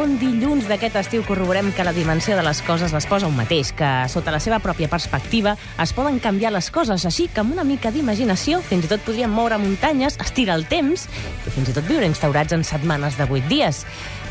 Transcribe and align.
segon 0.00 0.14
dilluns 0.16 0.64
d'aquest 0.64 0.94
estiu 0.96 1.20
corroborem 1.28 1.66
que 1.76 1.84
la 1.84 1.92
dimensió 1.92 2.32
de 2.32 2.40
les 2.40 2.62
coses 2.64 2.94
les 2.96 3.04
posa 3.04 3.28
un 3.28 3.34
mateix, 3.36 3.74
que 3.76 3.88
sota 4.08 4.32
la 4.32 4.38
seva 4.40 4.56
pròpia 4.64 4.88
perspectiva 4.88 5.52
es 5.76 5.92
poden 5.92 6.16
canviar 6.24 6.54
les 6.54 6.70
coses, 6.72 7.04
així 7.04 7.26
que 7.28 7.42
amb 7.42 7.52
una 7.52 7.66
mica 7.68 7.92
d'imaginació 7.92 8.62
fins 8.64 8.86
i 8.86 8.88
tot 8.88 9.04
podríem 9.04 9.28
moure 9.28 9.58
muntanyes, 9.60 10.16
estirar 10.24 10.56
el 10.56 10.64
temps 10.72 11.04
i 11.04 11.52
fins 11.52 11.68
i 11.68 11.76
tot 11.76 11.84
viure 11.84 12.08
instaurats 12.08 12.56
en 12.56 12.64
setmanes 12.64 13.20
de 13.20 13.28
vuit 13.28 13.44
dies. 13.52 13.82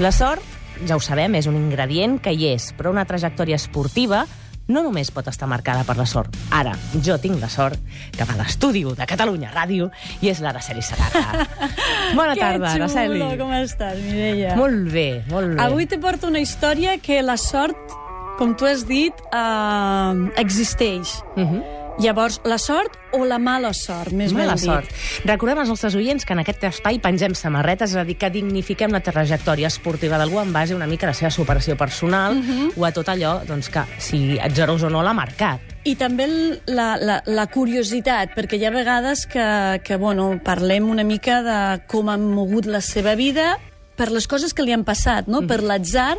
La 0.02 0.10
sort, 0.10 0.42
ja 0.90 0.98
ho 0.98 1.06
sabem, 1.06 1.38
és 1.38 1.46
un 1.46 1.60
ingredient 1.60 2.18
que 2.18 2.34
hi 2.34 2.50
és, 2.56 2.72
però 2.74 2.90
una 2.90 3.06
trajectòria 3.06 3.62
esportiva 3.62 4.24
no 4.70 4.84
només 4.86 5.10
pot 5.12 5.28
estar 5.28 5.50
marcada 5.50 5.84
per 5.88 5.98
la 5.98 6.06
sort. 6.10 6.36
Ara, 6.56 6.76
jo 7.06 7.18
tinc 7.22 7.42
la 7.42 7.50
sort 7.52 7.80
que 8.16 8.26
va 8.26 8.38
a 8.38 8.42
l'estudi 8.44 8.86
de 8.86 9.08
Catalunya 9.10 9.52
Ràdio 9.54 9.90
i 10.22 10.30
és 10.32 10.42
l'Araceli 10.44 10.84
Segarra. 10.86 11.48
Bona 12.18 12.36
tarda, 12.38 12.70
que 12.70 12.84
Araceli. 12.84 13.20
xulo, 13.20 13.32
com 13.42 13.56
estàs, 13.58 13.98
Mireia? 14.06 14.56
Molt 14.60 14.94
bé, 14.94 15.10
molt 15.32 15.56
bé. 15.56 15.64
Avui 15.66 15.90
te 15.90 16.00
porto 16.00 16.30
una 16.30 16.40
història 16.40 17.00
que 17.02 17.22
la 17.26 17.38
sort, 17.42 17.98
com 18.38 18.56
tu 18.56 18.70
has 18.70 18.86
dit, 18.88 19.14
uh, 19.34 20.30
existeix. 20.38 21.20
Uh 21.36 21.44
-huh. 21.44 21.79
Llavors, 22.00 22.40
la 22.48 22.58
sort 22.58 22.96
o 23.12 23.26
la 23.28 23.38
mala 23.44 23.74
sort, 23.76 24.14
més 24.16 24.32
Mala 24.32 24.54
ben 24.54 24.62
dit? 24.62 24.70
sort. 24.70 24.94
Recordem 25.28 25.60
als 25.60 25.72
nostres 25.74 25.98
oients 26.00 26.24
que 26.24 26.32
en 26.32 26.40
aquest 26.40 26.64
espai 26.70 27.00
pengem 27.04 27.36
samarretes, 27.36 27.92
és 27.92 28.00
a 28.00 28.06
dir, 28.08 28.16
que 28.20 28.30
dignifiquem 28.32 28.94
la 28.96 29.02
trajectòria 29.04 29.68
esportiva 29.68 30.18
d'algú 30.18 30.40
en 30.40 30.54
base 30.56 30.78
una 30.78 30.88
mica 30.88 31.10
a 31.10 31.12
la 31.12 31.18
seva 31.18 31.32
superació 31.32 31.76
personal 31.76 32.38
uh 32.38 32.42
-huh. 32.42 32.72
o 32.78 32.86
a 32.86 32.92
tot 32.92 33.08
allò 33.10 33.44
doncs, 33.46 33.70
que, 33.70 33.84
si 33.98 34.40
etzerosa 34.40 34.88
o 34.88 34.90
no, 34.90 35.04
l'ha 35.04 35.14
marcat. 35.14 35.60
I 35.84 35.96
també 35.96 36.28
la, 36.68 36.98
la, 36.98 37.22
la 37.26 37.48
curiositat, 37.48 38.36
perquè 38.36 38.56
hi 38.56 38.66
ha 38.66 38.72
vegades 38.72 39.26
que, 39.26 39.82
que 39.84 39.96
bueno, 39.98 40.40
parlem 40.44 40.90
una 40.90 41.04
mica 41.04 41.42
de 41.42 41.82
com 41.88 42.10
han 42.10 42.22
mogut 42.22 42.66
la 42.66 42.82
seva 42.82 43.16
vida 43.16 43.60
per 44.00 44.10
les 44.16 44.28
coses 44.32 44.56
que 44.56 44.64
li 44.64 44.74
han 44.76 44.86
passat, 44.88 45.28
no? 45.28 45.44
per 45.50 45.60
l'atzar 45.66 46.16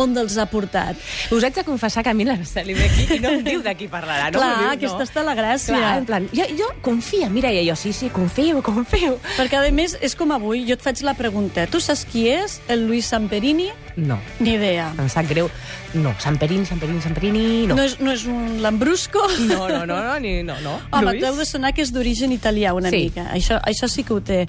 on 0.00 0.14
els 0.20 0.38
ha 0.38 0.46
portat. 0.50 1.00
Us 1.34 1.44
haig 1.46 1.58
de 1.58 1.66
confessar 1.66 2.04
que 2.06 2.12
a 2.12 2.16
mi 2.16 2.26
l'Araceli 2.28 2.76
ve 2.78 2.86
aquí 2.86 3.18
i 3.18 3.20
no 3.22 3.34
em 3.34 3.44
diu 3.46 3.64
de 3.64 3.74
qui 3.78 3.90
parlarà. 3.90 4.30
No 4.30 4.38
Clar, 4.38 4.52
diu, 4.60 4.70
aquesta 4.74 5.02
no. 5.02 5.08
està 5.08 5.24
la 5.26 5.36
gràcia. 5.38 5.74
Clar, 5.74 5.94
en 6.00 6.08
plan, 6.08 6.28
jo, 6.34 6.46
jo 6.58 6.70
confia, 6.86 7.30
mira, 7.32 7.52
i 7.52 7.64
jo, 7.68 7.76
sí, 7.78 7.92
sí, 7.96 8.12
confio, 8.14 8.62
confio. 8.64 9.18
Perquè, 9.38 9.58
a 9.60 9.74
més, 9.74 9.98
és 10.04 10.14
com 10.18 10.34
avui, 10.34 10.64
jo 10.68 10.78
et 10.78 10.84
faig 10.84 11.02
la 11.06 11.16
pregunta. 11.18 11.66
Tu 11.70 11.82
saps 11.82 12.06
qui 12.10 12.28
és 12.30 12.60
el 12.70 12.86
Luis 12.88 13.10
Samperini? 13.10 13.72
No, 13.96 14.18
Ni 14.40 14.54
idea. 14.56 14.92
em 14.98 15.08
sap 15.08 15.28
greu. 15.28 15.48
No, 15.94 16.12
Samperini, 16.18 16.66
Samperini, 16.66 17.00
Samperini, 17.00 17.66
no. 17.68 17.76
No 17.76 17.82
és, 17.84 18.00
no 18.00 18.10
és 18.10 18.24
un 18.26 18.60
Lambrusco? 18.62 19.20
No, 19.46 19.68
no, 19.68 19.84
no, 19.86 19.94
no, 20.02 20.18
ni, 20.18 20.42
no, 20.42 20.56
no. 20.64 20.80
Home, 20.90 21.12
Lluís? 21.12 21.22
t'heu 21.22 21.36
de 21.36 21.44
sonar 21.46 21.72
que 21.72 21.82
és 21.82 21.92
d'origen 21.94 22.32
italià 22.32 22.72
una 22.74 22.90
Sí. 22.90 23.04
mica. 23.04 23.28
Això, 23.32 23.60
això 23.62 23.86
sí 23.88 24.02
que 24.02 24.12
ho 24.14 24.20
té. 24.20 24.40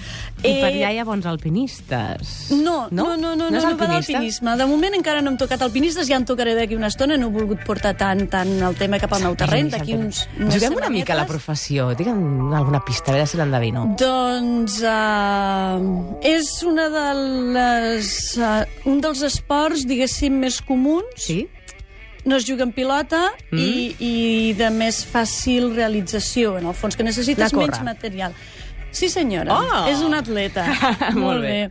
I 0.41 0.53
per 0.61 0.71
allà 0.71 0.91
hi 0.93 0.97
ha 0.97 1.05
bons 1.05 1.25
alpinistes. 1.25 2.47
No, 2.51 2.87
no, 2.89 3.15
no, 3.15 3.35
no, 3.35 3.49
no, 3.51 3.57
és 3.57 3.63
no, 3.63 3.69
va 3.69 3.85
alpinista? 3.85 4.13
d'alpinisme. 4.13 4.55
De 4.57 4.65
moment 4.65 4.93
encara 4.97 5.21
no 5.21 5.29
hem 5.31 5.37
tocat 5.37 5.61
alpinistes, 5.61 6.07
ja 6.07 6.17
en 6.17 6.25
tocaré 6.25 6.55
d'aquí 6.55 6.75
una 6.75 6.87
estona, 6.87 7.17
no 7.17 7.27
he 7.27 7.35
volgut 7.37 7.61
portar 7.65 7.95
tant, 7.97 8.25
tant 8.29 8.49
el 8.63 8.75
tema 8.75 8.97
cap 8.99 9.13
al 9.13 9.21
meu 9.21 9.35
terreny, 9.35 9.69
d'aquí 9.69 9.93
uns, 9.93 10.27
Juguem 10.39 10.75
una 10.75 10.89
mica 10.89 11.13
a 11.13 11.17
la 11.17 11.27
professió. 11.27 11.93
Digue'm 11.93 12.51
alguna 12.53 12.81
pista, 12.83 13.11
a 13.11 13.15
veure 13.15 13.27
si 13.27 13.37
l'endevino. 13.37 13.85
Doncs 13.99 14.81
uh, 14.81 16.17
és 16.25 16.49
una 16.65 16.89
de 16.89 17.05
les, 17.53 18.09
uh, 18.37 18.63
un 18.89 19.01
dels 19.01 19.21
esports, 19.35 19.85
diguéssim, 19.87 20.33
més 20.41 20.61
comuns. 20.65 21.13
Sí? 21.27 21.45
No 22.25 22.37
es 22.39 22.45
juga 22.47 22.63
en 22.65 22.71
pilota 22.73 23.27
Mm. 23.51 23.59
i, 23.61 23.95
i 23.99 24.53
de 24.57 24.69
més 24.73 25.03
fàcil 25.05 25.67
realització, 25.75 26.55
en 26.57 26.65
el 26.71 26.73
fons, 26.73 26.95
que 26.97 27.03
necessites 27.05 27.53
menys 27.53 27.83
material. 27.85 28.33
Sí, 28.95 29.09
senyora, 29.11 29.53
Oh! 29.59 29.85
és 29.91 29.99
un 30.01 30.13
atleta. 30.15 30.63
Molt 31.13 31.41
bé. 31.43 31.69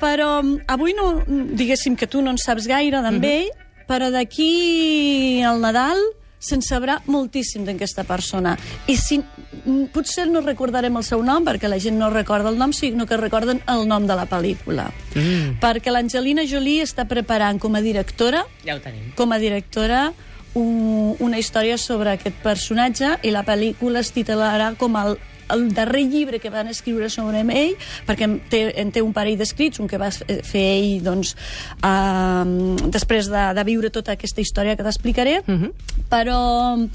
Però 0.00 0.38
mm, 0.42 0.62
avui 0.70 0.94
no, 0.94 1.08
diguéssim 1.26 1.96
que 1.98 2.06
tu 2.06 2.22
no 2.22 2.30
en 2.30 2.38
saps 2.38 2.68
gaire 2.70 3.02
d'en 3.02 3.18
Mhm. 3.18 3.24
ell, 3.24 3.50
però 3.88 4.08
d'aquí 4.14 5.42
al 5.44 5.60
Nadal 5.60 5.98
se'n 6.44 6.62
sabrà 6.64 6.98
moltíssim 7.06 7.64
d'aquesta 7.64 8.04
persona. 8.04 8.54
I 8.86 8.96
si, 9.00 9.18
mm, 9.20 9.88
potser 9.94 10.26
no 10.28 10.42
recordarem 10.44 10.96
el 10.96 11.06
seu 11.06 11.22
nom, 11.24 11.44
perquè 11.44 11.68
la 11.68 11.80
gent 11.80 11.98
no 11.98 12.10
recorda 12.10 12.50
el 12.52 12.58
nom, 12.58 12.72
sinó 12.72 13.06
que 13.06 13.16
recorden 13.16 13.62
el 13.66 13.88
nom 13.88 14.06
de 14.06 14.14
la 14.14 14.28
pel·lícula. 14.28 14.90
Mm. 15.14 15.58
Perquè 15.62 15.90
l'Angelina 15.90 16.44
Jolie 16.46 16.84
està 16.84 17.08
preparant 17.08 17.58
com 17.58 17.74
a 17.74 17.80
directora 17.80 18.44
Ja 18.64 18.76
ho 18.76 18.80
tenim. 18.80 19.12
com 19.16 19.32
a 19.32 19.38
directora 19.38 20.12
un, 20.54 21.16
una 21.18 21.38
història 21.38 21.78
sobre 21.78 22.14
aquest 22.14 22.36
personatge 22.42 23.18
i 23.22 23.30
la 23.34 23.44
pel·lícula 23.44 24.00
es 24.00 24.12
titularà 24.14 24.74
com 24.78 24.96
el 24.96 25.16
el 25.50 25.74
darrer 25.74 26.04
llibre 26.08 26.40
que 26.40 26.50
van 26.50 26.68
escriure 26.68 27.10
sobre 27.10 27.40
ell, 27.40 27.74
perquè 28.06 28.24
en 28.28 28.40
té, 28.50 28.62
en 28.80 28.92
té 28.92 29.02
un 29.02 29.12
parell 29.12 29.36
d'escrits, 29.38 29.80
un 29.80 29.88
que 29.88 29.98
va 29.98 30.10
fer 30.10 30.64
ell 30.78 31.02
doncs, 31.04 31.34
uh, 31.82 32.44
després 32.90 33.28
de, 33.28 33.44
de 33.54 33.64
viure 33.64 33.90
tota 33.90 34.12
aquesta 34.12 34.40
història 34.40 34.76
que 34.76 34.82
t'explicaré, 34.86 35.42
Mhm. 35.46 35.72
però 36.10 36.88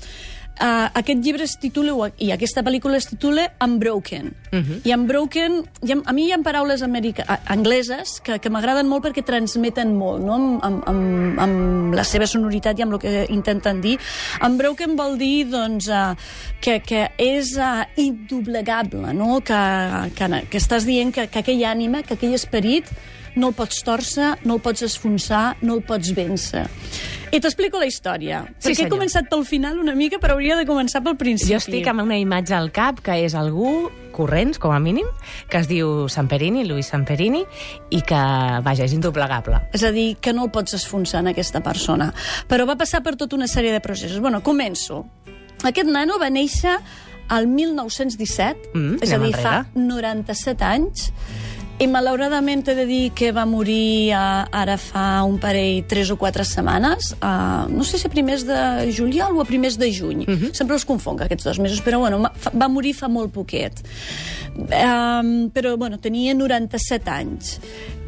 Uh, 0.60 0.90
aquest 1.00 1.22
llibre 1.24 1.46
es 1.48 1.54
titula, 1.56 2.10
i 2.20 2.34
aquesta 2.36 2.60
pel·lícula 2.68 2.98
es 3.00 3.06
titula 3.08 3.46
Unbroken. 3.64 4.34
Mhm. 4.52 4.82
I 4.84 4.92
Unbroken, 4.92 5.54
hi 5.88 5.94
ha, 5.94 5.98
a 6.04 6.12
mi 6.12 6.26
hi 6.28 6.34
ha 6.36 6.38
paraules 6.44 6.82
america, 6.84 7.24
a- 7.28 7.40
angleses 7.54 8.18
que, 8.20 8.40
que 8.44 8.50
m'agraden 8.52 8.90
molt 8.92 9.06
perquè 9.06 9.24
transmeten 9.24 9.94
molt, 9.96 10.20
no? 10.26 10.34
amb, 10.36 10.66
amb, 10.66 10.84
amb, 10.92 11.40
amb 11.40 11.96
la 11.96 12.04
seva 12.04 12.28
sonoritat 12.28 12.78
i 12.78 12.84
amb 12.84 12.98
el 12.98 13.00
que 13.00 13.26
intenten 13.32 13.80
dir. 13.80 13.96
Unbroken 14.44 14.98
vol 15.00 15.16
dir 15.18 15.46
doncs, 15.48 15.88
uh, 15.88 16.12
que, 16.60 16.82
que 16.84 17.06
és 17.18 17.54
uh, 17.56 17.86
indoblegable, 17.96 19.14
no? 19.14 19.40
que, 19.40 19.62
que, 20.16 20.30
que 20.52 20.60
estàs 20.60 20.84
dient 20.86 21.14
que, 21.16 21.28
que 21.32 21.40
aquell 21.40 21.64
ànima, 21.72 22.04
que 22.04 22.16
aquell 22.20 22.36
esperit, 22.36 22.92
no 23.36 23.50
el 23.50 23.54
pots 23.58 23.84
torcer, 23.84 24.36
no 24.46 24.56
el 24.56 24.62
pots 24.62 24.82
esfonsar, 24.88 25.58
no 25.62 25.76
el 25.76 25.84
pots 25.84 26.14
vèncer. 26.16 26.66
I 27.32 27.38
t'explico 27.40 27.78
la 27.78 27.86
història. 27.86 28.40
Sí, 28.58 28.70
perquè 28.70 28.72
he 28.72 28.76
senyor. 28.80 28.96
començat 28.96 29.28
pel 29.30 29.44
final 29.46 29.78
una 29.78 29.94
mica, 29.94 30.18
però 30.18 30.34
hauria 30.34 30.56
de 30.58 30.66
començar 30.66 31.04
pel 31.06 31.16
principi. 31.16 31.52
Jo 31.54 31.60
estic 31.62 31.86
amb 31.88 32.02
una 32.02 32.18
imatge 32.18 32.56
al 32.58 32.72
cap 32.74 33.04
que 33.06 33.20
és 33.22 33.36
algú 33.38 33.92
corrents, 34.12 34.58
com 34.58 34.74
a 34.74 34.80
mínim, 34.80 35.06
que 35.48 35.60
es 35.62 35.68
diu 35.70 36.08
Samperini, 36.10 36.66
Luis 36.66 36.88
Samperini, 36.90 37.44
i 37.94 38.02
que, 38.02 38.22
vaja, 38.66 38.84
és 38.84 38.94
indoblegable. 38.98 39.62
És 39.78 39.84
a 39.86 39.92
dir, 39.94 40.16
que 40.20 40.34
no 40.34 40.48
el 40.48 40.52
pots 40.52 40.74
esfonsar 40.74 41.22
en 41.22 41.30
aquesta 41.36 41.62
persona. 41.62 42.10
Però 42.50 42.66
va 42.66 42.76
passar 42.76 43.04
per 43.06 43.16
tota 43.16 43.38
una 43.38 43.48
sèrie 43.48 43.72
de 43.72 43.80
processos. 43.80 44.20
Bueno, 44.20 44.42
començo. 44.42 45.06
Aquest 45.64 45.88
nano 45.88 46.18
va 46.18 46.32
néixer 46.34 46.80
al 47.30 47.46
1917, 47.46 48.72
Mm, 48.74 48.98
és 49.06 49.12
a 49.14 49.20
dir, 49.20 49.36
fa 49.36 49.68
97 49.76 50.64
anys, 50.66 51.12
i 51.80 51.88
malauradament 51.88 52.68
he 52.68 52.76
de 52.76 52.86
dir 52.86 53.12
que 53.16 53.32
va 53.32 53.46
morir 53.48 54.12
uh, 54.12 54.44
ara 54.52 54.76
fa 54.78 55.24
un 55.24 55.38
parell, 55.40 55.86
tres 55.88 56.10
o 56.12 56.18
quatre 56.20 56.44
setmanes, 56.44 57.14
uh, 57.24 57.70
no 57.72 57.86
sé 57.88 57.98
si 58.02 58.08
a 58.08 58.12
primers 58.12 58.44
de 58.48 58.90
juliol 58.96 59.38
o 59.38 59.42
a 59.42 59.48
primers 59.48 59.78
de 59.80 59.88
juny. 59.94 60.26
Mhm. 60.28 60.52
Sempre 60.54 60.76
els 60.76 60.86
confonc, 60.86 61.22
aquests 61.24 61.48
dos 61.48 61.60
mesos, 61.64 61.80
però 61.86 62.00
bueno, 62.04 62.20
va 62.52 62.68
morir 62.68 62.94
fa 62.98 63.08
molt 63.08 63.32
poquet. 63.32 63.80
Um, 64.60 65.50
però 65.56 65.78
bueno, 65.78 66.00
tenia 66.04 66.34
97 66.36 67.10
anys. 67.10 67.60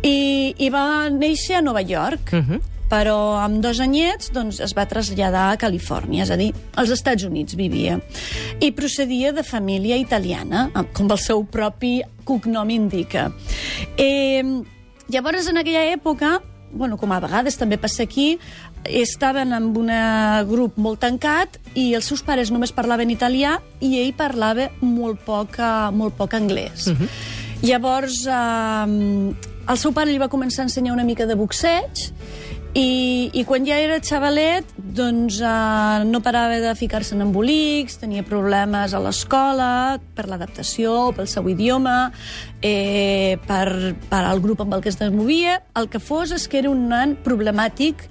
I, 0.04 0.54
I 0.58 0.70
va 0.74 1.08
néixer 1.14 1.60
a 1.60 1.62
Nova 1.62 1.82
York, 1.86 2.34
Mhm. 2.34 2.60
però 2.92 3.38
amb 3.40 3.62
dos 3.64 3.80
anyets 3.80 4.34
doncs, 4.36 4.60
es 4.60 4.74
va 4.76 4.84
traslladar 4.86 5.52
a 5.54 5.58
Califòrnia, 5.58 6.24
és 6.24 6.32
a 6.32 6.36
dir, 6.36 6.50
als 6.76 6.90
Estats 6.92 7.24
Units 7.24 7.56
vivia. 7.56 8.02
I 8.60 8.72
procedia 8.76 9.32
de 9.32 9.44
família 9.44 9.96
italiana, 9.96 10.70
com 10.92 11.08
el 11.10 11.18
seu 11.18 11.46
propi 11.46 12.02
cognom 12.26 12.70
indica. 12.70 13.32
Eh, 13.98 14.64
llavors, 15.10 15.48
en 15.48 15.58
aquella 15.58 15.86
època, 15.92 16.40
bueno, 16.72 16.98
com 16.98 17.12
a 17.12 17.20
vegades 17.20 17.58
també 17.60 17.78
passa 17.78 18.04
aquí, 18.04 18.40
estaven 18.86 19.54
en 19.54 19.70
un 19.78 19.92
grup 20.50 20.78
molt 20.82 21.02
tancat 21.04 21.60
i 21.76 21.92
els 21.98 22.08
seus 22.08 22.24
pares 22.26 22.52
només 22.52 22.72
parlaven 22.72 23.12
italià 23.12 23.60
i 23.80 23.98
ell 24.02 24.14
parlava 24.18 24.70
molt 24.82 25.22
poc, 25.28 25.60
molt 25.94 26.18
poc 26.18 26.34
anglès. 26.34 26.88
Mhm. 26.88 27.08
Llavors, 27.62 28.26
eh, 28.26 29.36
el 29.70 29.78
seu 29.78 29.92
pare 29.94 30.12
li 30.12 30.18
va 30.18 30.30
començar 30.30 30.64
a 30.64 30.70
ensenyar 30.70 30.94
una 30.94 31.04
mica 31.04 31.26
de 31.26 31.36
boxeig 31.36 32.12
i, 32.74 33.30
i 33.36 33.44
quan 33.44 33.66
ja 33.68 33.76
era 33.84 33.98
xavalet 34.00 34.70
doncs 34.78 35.42
eh, 35.44 36.04
no 36.08 36.22
parava 36.24 36.60
de 36.64 36.72
ficar-se 36.80 37.16
en 37.18 37.26
embolics, 37.26 37.98
tenia 38.00 38.24
problemes 38.24 38.94
a 38.96 39.02
l'escola 39.04 40.00
per 40.16 40.28
l'adaptació, 40.32 41.12
pel 41.16 41.28
seu 41.28 41.50
idioma, 41.52 42.12
eh, 42.64 43.36
per, 43.48 43.96
per 44.08 44.24
al 44.24 44.40
grup 44.44 44.64
amb 44.64 44.78
el 44.78 44.86
que 44.86 44.94
es 44.94 45.00
movia. 45.12 45.60
El 45.76 45.90
que 45.92 46.00
fos 46.00 46.32
és 46.32 46.48
que 46.48 46.62
era 46.64 46.72
un 46.72 46.88
nen 46.92 47.18
problemàtic 47.26 48.08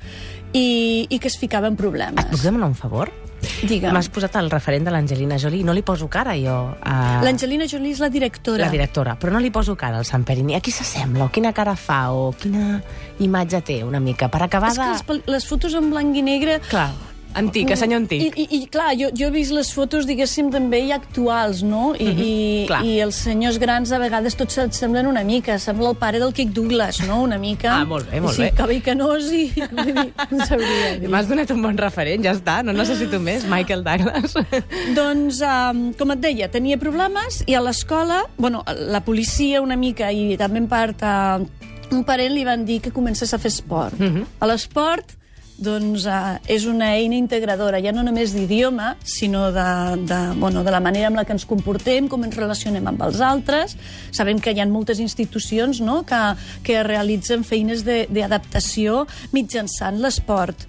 i, 0.52 1.06
i 1.08 1.18
que 1.18 1.28
es 1.30 1.38
ficava 1.40 1.68
en 1.68 1.74
Et 1.74 1.78
puc 1.78 1.86
problemes. 1.86 2.42
demanar 2.42 2.68
un 2.68 2.76
favor? 2.76 3.08
Digue'm. 3.40 3.92
M'has 3.94 4.08
posat 4.12 4.36
el 4.40 4.50
referent 4.52 4.86
de 4.86 4.92
l'Angelina 4.94 5.38
Jolie. 5.40 5.64
No 5.64 5.74
li 5.76 5.82
poso 5.86 6.08
cara, 6.12 6.34
jo. 6.38 6.56
A... 6.80 7.20
L'Angelina 7.24 7.68
Jolie 7.70 7.94
és 7.96 8.00
la 8.02 8.10
directora. 8.12 8.64
La 8.64 8.70
directora, 8.72 9.16
però 9.20 9.32
no 9.34 9.40
li 9.42 9.50
poso 9.54 9.76
cara 9.76 10.00
al 10.00 10.08
Samperini. 10.08 10.56
A 10.56 10.60
qui 10.64 10.72
s'assembla? 10.74 11.26
O 11.26 11.32
quina 11.32 11.52
cara 11.56 11.76
fa? 11.76 12.02
O 12.12 12.30
quina 12.36 12.80
imatge 13.20 13.62
té, 13.66 13.82
una 13.84 14.00
mica? 14.00 14.28
Per 14.32 14.42
acabar 14.46 14.72
És 14.72 14.80
que 14.80 14.88
de... 14.88 15.14
les, 15.20 15.30
les 15.36 15.48
fotos 15.48 15.76
en 15.78 15.90
blanc 15.92 16.16
i 16.16 16.24
negre 16.24 16.60
Clar. 16.68 16.90
Antic, 17.34 17.70
a 17.70 17.76
senyor 17.78 18.00
antic. 18.02 18.22
I, 18.22 18.42
i, 18.42 18.58
i 18.58 18.66
clar, 18.70 18.90
jo, 18.98 19.10
jo 19.16 19.28
he 19.28 19.34
vist 19.34 19.54
les 19.54 19.70
fotos, 19.74 20.06
diguéssim, 20.08 20.50
també 20.50 20.80
i 20.88 20.92
actuals, 20.94 21.62
no? 21.62 21.94
I, 21.94 22.04
mm 22.04 22.16
-hmm, 22.16 22.24
i, 22.24 22.66
clar. 22.66 22.80
I 22.84 23.00
els 23.06 23.20
senyors 23.26 23.58
grans 23.58 23.92
a 23.92 23.98
vegades 23.98 24.34
tots 24.34 24.58
et 24.58 24.74
semblen 24.74 25.06
una 25.06 25.22
mica. 25.24 25.58
Sembla 25.58 25.90
el 25.90 25.96
pare 25.96 26.18
del 26.18 26.32
Kirk 26.32 26.52
Douglas, 26.52 27.00
no? 27.06 27.22
Una 27.22 27.38
mica. 27.38 27.80
Ah, 27.80 27.84
molt 27.84 28.10
bé, 28.10 28.20
molt 28.20 28.34
sí, 28.34 28.42
bé. 28.42 28.52
Cava 28.56 28.72
i 28.72 28.80
canós 28.80 29.30
i... 29.32 29.52
No 30.30 30.46
sabria 30.46 30.98
dir. 30.98 31.08
M'has 31.08 31.28
donat 31.28 31.50
un 31.50 31.62
bon 31.62 31.76
referent, 31.76 32.24
ja 32.24 32.32
està, 32.32 32.62
no 32.62 32.72
necessito 32.72 33.20
més, 33.20 33.44
Michael 33.44 33.84
Douglas. 33.84 34.34
Doncs, 34.98 35.40
um, 35.40 35.92
com 35.94 36.10
et 36.10 36.20
deia, 36.20 36.48
tenia 36.48 36.78
problemes 36.78 37.44
i 37.46 37.54
a 37.54 37.60
l'escola, 37.60 38.24
bueno, 38.36 38.64
la 38.66 39.00
policia 39.00 39.60
una 39.60 39.76
mica 39.76 40.10
i 40.12 40.36
també 40.36 40.58
en 40.58 40.68
part 40.68 41.02
uh, 41.02 41.46
un 41.90 42.04
parent 42.04 42.34
li 42.34 42.44
van 42.44 42.64
dir 42.64 42.80
que 42.80 42.92
comencés 42.94 43.34
a 43.34 43.38
fer 43.38 43.50
esport. 43.50 43.98
Mhm. 43.98 44.26
A 44.40 44.46
l'esport 44.46 45.19
doncs, 45.60 46.06
uh, 46.08 46.38
és 46.50 46.64
una 46.66 46.94
eina 46.96 47.14
integradora, 47.18 47.80
ja 47.84 47.92
no 47.92 48.02
només 48.06 48.32
d'idioma, 48.34 48.94
sinó 49.04 49.50
de, 49.52 49.66
de, 50.08 50.20
bueno, 50.40 50.64
de 50.64 50.72
la 50.72 50.80
manera 50.80 51.10
amb 51.10 51.20
la 51.20 51.24
que 51.28 51.34
ens 51.36 51.44
comportem, 51.48 52.08
com 52.08 52.24
ens 52.24 52.36
relacionem 52.38 52.86
amb 52.90 53.02
els 53.06 53.20
altres. 53.20 53.76
Sabem 54.10 54.40
que 54.40 54.54
hi 54.56 54.60
ha 54.60 54.66
moltes 54.66 55.00
institucions 55.04 55.82
no?, 55.84 56.00
que, 56.08 56.20
que 56.66 56.82
realitzen 56.86 57.44
feines 57.44 57.84
de- 57.84 58.06
d'adaptació 58.10 59.06
mitjançant 59.36 60.00
l'esport. 60.00 60.66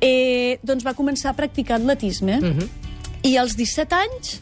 Eh, 0.00 0.58
doncs 0.62 0.84
va 0.84 0.94
començar 0.98 1.30
a 1.32 1.38
practicar 1.38 1.78
atletisme. 1.80 2.40
Mhm. 2.40 2.70
I 3.22 3.36
als 3.38 3.54
17 3.56 3.94
anys 3.94 4.40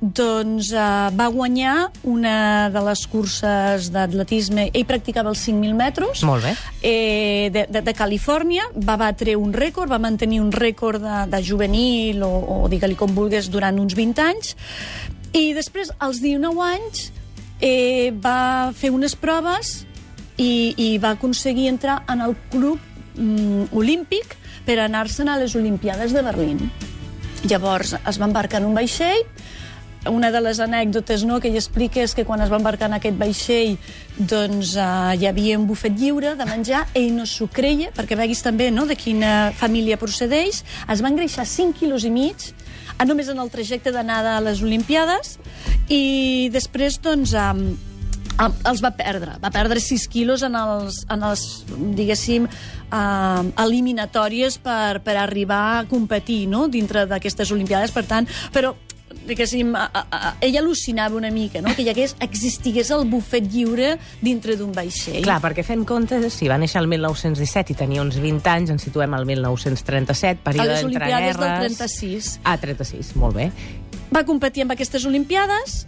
doncs 0.00 0.70
uh, 0.76 1.08
va 1.16 1.26
guanyar 1.32 1.90
una 2.04 2.68
de 2.68 2.82
les 2.84 3.04
curses 3.08 3.88
d'atletisme. 3.92 4.68
Ell 4.76 4.84
practicava 4.88 5.32
els 5.32 5.40
5.000 5.48 5.76
metres. 5.78 6.22
Molt 6.28 6.44
bé. 6.44 6.52
Eh, 6.82 7.48
de, 7.54 7.66
de, 7.72 7.82
de 7.86 7.94
Califòrnia. 7.96 8.68
Va 8.76 8.98
batre 9.00 9.36
un 9.40 9.54
rècord, 9.56 9.90
va 9.90 10.00
mantenir 10.02 10.42
un 10.44 10.52
rècord 10.52 11.00
de, 11.00 11.22
de 11.32 11.42
juvenil 11.42 12.22
o, 12.26 12.30
o 12.30 12.58
digue-li 12.72 12.98
com 12.98 13.14
vulguis 13.16 13.48
durant 13.52 13.80
uns 13.80 13.96
20 13.96 14.24
anys. 14.26 14.56
I 15.36 15.52
després, 15.56 15.90
als 15.98 16.20
19 16.24 16.60
anys, 16.64 17.10
eh, 17.60 18.12
va 18.12 18.72
fer 18.76 18.92
unes 18.92 19.16
proves 19.16 19.86
i, 20.36 20.74
i 20.76 20.96
va 21.00 21.14
aconseguir 21.16 21.70
entrar 21.72 22.02
en 22.12 22.20
el 22.24 22.36
club 22.52 22.80
mm, 23.16 23.72
olímpic 23.76 24.36
per 24.66 24.80
anar-se'n 24.82 25.30
a 25.30 25.38
les 25.40 25.54
Olimpiades 25.56 26.12
de 26.12 26.22
Berlín. 26.26 26.66
Llavors 27.46 27.94
es 27.96 28.18
va 28.20 28.26
embarcar 28.26 28.60
en 28.60 28.68
un 28.70 28.74
vaixell, 28.76 29.22
una 30.10 30.30
de 30.30 30.40
les 30.40 30.60
anècdotes 30.62 31.24
no, 31.28 31.38
que 31.40 31.50
ell 31.50 31.58
explica 31.58 32.02
és 32.04 32.14
que 32.16 32.24
quan 32.28 32.42
es 32.44 32.52
va 32.52 32.60
embarcar 32.60 32.90
en 32.90 32.96
aquest 32.98 33.18
vaixell 33.20 33.76
doncs, 34.16 34.74
uh, 34.76 35.14
hi 35.16 35.26
havia 35.28 35.58
un 35.58 35.66
bufet 35.68 35.96
lliure 35.98 36.34
de 36.38 36.46
menjar, 36.48 36.86
ell 36.94 37.12
no 37.16 37.26
s'ho 37.28 37.48
creia, 37.52 37.90
perquè 37.96 38.18
veguis 38.18 38.44
també 38.44 38.70
no, 38.70 38.86
de 38.86 38.96
quina 38.98 39.52
família 39.56 39.98
procedeix, 40.00 40.62
es 40.62 41.02
va 41.02 41.12
engreixar 41.12 41.46
5 41.48 41.78
quilos 41.80 42.06
i 42.06 42.12
mig, 42.14 42.50
només 43.04 43.28
en 43.28 43.42
el 43.42 43.52
trajecte 43.52 43.92
d'anada 43.92 44.36
a 44.36 44.44
les 44.44 44.62
Olimpiades, 44.64 45.36
i 45.92 46.48
després, 46.52 46.96
doncs, 47.04 47.36
Ah, 48.36 48.50
els 48.68 48.82
va 48.84 48.90
perdre. 48.92 49.38
Va 49.40 49.50
perdre 49.52 49.80
6 49.80 50.08
quilos 50.12 50.42
en 50.44 50.56
els, 50.60 51.00
en 51.12 51.22
els 51.24 51.42
diguéssim, 51.96 52.44
eh, 52.46 53.44
eliminatòries 53.64 54.58
per, 54.60 55.00
per 55.06 55.16
arribar 55.16 55.62
a 55.78 55.84
competir 55.88 56.42
no? 56.52 56.66
dintre 56.68 57.06
d'aquestes 57.08 57.52
Olimpiades. 57.56 57.94
Per 57.96 58.04
tant, 58.04 58.28
però 58.52 58.74
diguéssim, 59.28 59.72
a, 59.76 59.86
a, 59.90 60.02
a, 60.06 60.32
ell 60.44 60.58
al·lucinava 60.60 61.18
una 61.18 61.30
mica, 61.34 61.62
no? 61.64 61.74
que 61.76 61.84
hi 61.84 61.90
hagués, 61.92 62.16
existigués 62.24 62.90
el 62.94 63.06
bufet 63.10 63.48
lliure 63.52 63.94
dintre 64.22 64.56
d'un 64.58 64.72
vaixell. 64.76 65.22
Clar, 65.26 65.40
perquè 65.44 65.64
fent 65.66 65.84
compte, 65.88 66.20
si 66.32 66.50
va 66.50 66.58
néixer 66.62 66.80
el 66.82 66.90
1917 66.92 67.74
i 67.74 67.78
tenia 67.78 68.04
uns 68.04 68.20
20 68.22 68.52
anys, 68.52 68.72
ens 68.76 68.86
situem 68.86 69.16
al 69.16 69.26
1937, 69.28 70.40
a 70.40 70.46
període 70.50 70.70
les 70.72 70.86
entre 70.86 71.04
Olimpiades 71.04 71.40
del 71.40 71.50
guerres... 71.50 71.82
36. 71.82 72.32
Ah, 72.44 72.56
36, 72.62 73.12
molt 73.20 73.36
bé. 73.38 73.50
Va 74.14 74.22
competir 74.28 74.64
amb 74.64 74.76
aquestes 74.76 75.04
Olimpiades, 75.08 75.84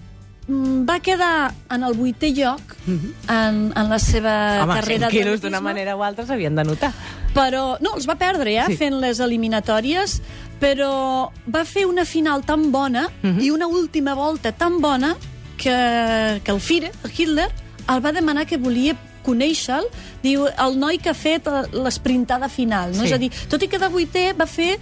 va 0.48 0.98
quedar 1.00 1.52
en 1.70 1.82
el 1.84 1.92
vuitè 1.94 2.30
lloc 2.32 2.60
en, 2.88 3.72
en 3.76 3.88
la 3.90 3.98
seva 3.98 4.34
Mhm. 4.56 4.62
Home, 4.64 4.74
carrera 4.80 5.10
100 5.10 5.10
quilos 5.10 5.40
d'una 5.42 5.60
manera 5.60 5.94
o 5.96 6.02
altra 6.02 6.24
s'havien 6.26 6.54
de 6.56 6.64
notar. 6.64 6.92
però 7.34 7.76
no, 7.80 7.94
els 7.96 8.06
va 8.08 8.16
perdre 8.16 8.54
ja, 8.54 8.66
Sí. 8.66 8.76
fent 8.76 8.94
les 9.00 9.20
eliminatòries, 9.20 10.22
però 10.58 11.30
va 11.46 11.64
fer 11.64 11.84
una 11.86 12.04
final 12.04 12.42
tan 12.44 12.72
bona 12.72 13.08
Mhm. 13.22 13.40
i 13.40 13.50
una 13.50 13.66
última 13.66 14.14
volta 14.14 14.52
tan 14.52 14.80
bona 14.80 15.16
que, 15.56 16.40
que 16.42 16.50
el 16.50 16.60
Führer, 16.60 16.92
el 17.04 17.12
Hitler, 17.16 17.50
el 17.88 18.04
va 18.04 18.12
demanar 18.12 18.46
que 18.46 18.56
volia 18.56 18.96
conèixer-lo, 19.24 19.88
diu, 20.22 20.46
el 20.46 20.78
noi 20.78 20.98
que 20.98 21.10
ha 21.10 21.14
fet 21.14 21.46
l'esprintada 21.72 22.48
final. 22.48 22.92
No? 22.96 23.00
Sí. 23.02 23.06
És 23.06 23.12
a 23.12 23.18
dir, 23.18 23.30
tot 23.48 23.62
i 23.62 23.68
que 23.68 23.78
de 23.78 23.88
vuitè 23.90 24.32
va 24.38 24.46
fer 24.46 24.78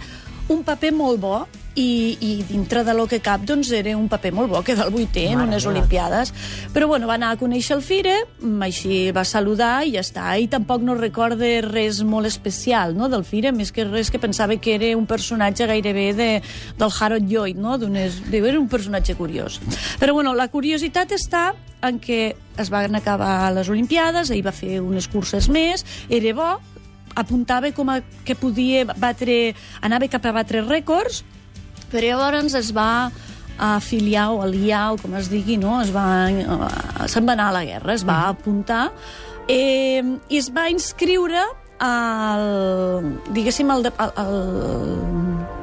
un 0.47 0.63
paper 0.63 0.93
molt 0.93 1.19
bo 1.19 1.47
i, 1.77 2.17
i 2.19 2.31
dintre 2.49 2.81
de 2.83 2.93
lo 2.97 3.05
que 3.07 3.19
cap 3.21 3.43
doncs 3.45 3.69
era 3.75 3.93
un 3.97 4.07
paper 4.09 4.31
molt 4.33 4.49
bo, 4.49 4.61
que 4.65 4.75
del 4.75 4.89
vuitè 4.93 5.27
en 5.31 5.43
unes. 5.45 5.65
Olimpiades. 5.67 6.31
Però 6.73 6.87
bueno, 6.89 7.07
va 7.09 7.17
anar 7.19 7.33
a 7.35 7.37
conèixer 7.37 7.75
el 7.75 7.83
Fire, 7.85 8.15
mm, 8.39 8.61
així 8.65 8.99
va 9.13 9.23
saludar 9.27 9.85
i 9.85 9.93
ja 9.95 10.01
està. 10.01 10.31
I 10.39 10.47
tampoc 10.49 10.81
no 10.85 10.95
recorde 10.97 11.61
res 11.65 12.01
molt 12.07 12.29
especial 12.29 12.95
no, 12.97 13.09
del 13.11 13.25
Fire, 13.27 13.51
més 13.53 13.71
que 13.75 13.85
res 13.85 14.09
que 14.09 14.21
pensava 14.21 14.57
que 14.57 14.75
era 14.77 14.91
un 14.97 15.05
personatge 15.05 15.67
gairebé 15.69 16.07
de, 16.17 16.29
del 16.79 16.97
Harold 16.99 17.29
Lloyd, 17.29 17.61
no? 17.61 17.77
D'unes- 17.77 18.23
diu, 18.31 18.45
era 18.45 18.59
un 18.59 18.69
personatge 18.71 19.15
curiós. 19.19 19.59
Però 20.01 20.17
bueno, 20.17 20.33
la 20.33 20.47
curiositat 20.49 21.13
està 21.13 21.51
en 21.85 21.99
què 22.01 22.33
es 22.57 22.73
van 22.73 22.95
acabar 22.97 23.51
les 23.53 23.69
Olimpiades, 23.69 24.31
ell 24.33 24.45
va 24.45 24.55
fer 24.55 24.79
unes 24.81 25.07
curses 25.11 25.49
més, 25.49 25.85
era 26.09 26.33
bo, 26.33 26.51
apuntava 27.17 27.69
com 27.73 27.89
a 27.89 28.01
que 28.25 28.35
podia 28.37 28.85
batre, 28.97 29.53
anava 29.81 30.09
cap 30.09 30.25
a 30.25 30.33
batre 30.35 30.63
rècords, 30.65 31.23
però 31.91 32.17
llavors 32.19 32.57
es 32.57 32.73
va 32.75 33.09
afiliar 33.57 34.29
o 34.31 34.41
aliar, 34.45 34.91
o 34.93 34.97
com 35.01 35.15
es 35.17 35.31
digui, 35.33 35.57
no? 35.57 35.79
es 35.81 35.89
va, 35.93 36.29
eh, 36.29 37.07
se'n 37.09 37.25
va 37.25 37.33
anar 37.33 37.49
a 37.49 37.57
la 37.59 37.65
guerra, 37.65 37.95
es 37.95 38.05
va 38.05 38.27
apuntar 38.29 38.91
eh, 39.47 40.03
i 40.29 40.37
es 40.37 40.51
va 40.53 40.67
inscriure 40.69 41.41
al, 41.79 43.19
diguéssim, 43.33 43.69
al, 43.71 43.91
al, 43.97 44.17